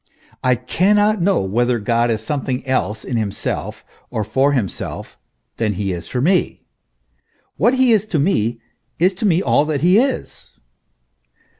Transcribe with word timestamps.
I 0.43 0.55
cannot 0.55 1.21
know 1.21 1.43
whether 1.43 1.77
God 1.77 2.09
is 2.09 2.23
something 2.25 2.65
else 2.67 3.03
in 3.03 3.17
himself 3.17 3.85
or 4.09 4.23
for 4.23 4.53
himself, 4.53 5.15
than 5.57 5.73
he 5.73 5.91
is 5.91 6.07
for 6.07 6.21
me; 6.21 6.63
what 7.57 7.75
he 7.75 7.91
is 7.93 8.07
to 8.07 8.17
me, 8.17 8.59
is 8.97 9.13
to 9.13 9.27
me 9.27 9.43
all 9.43 9.63
that 9.65 9.81
he 9.81 9.99
is. 9.99 10.53